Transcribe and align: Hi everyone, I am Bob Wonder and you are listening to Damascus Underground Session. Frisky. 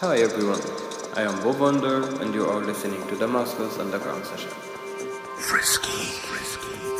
Hi 0.00 0.16
everyone, 0.18 0.60
I 1.14 1.22
am 1.22 1.40
Bob 1.40 1.60
Wonder 1.60 2.02
and 2.20 2.34
you 2.34 2.44
are 2.46 2.60
listening 2.60 3.06
to 3.06 3.16
Damascus 3.16 3.78
Underground 3.78 4.26
Session. 4.26 4.50
Frisky. 5.38 6.93